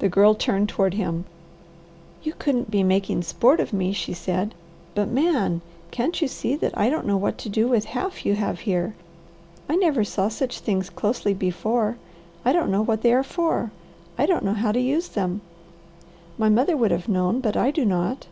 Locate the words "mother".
16.50-16.76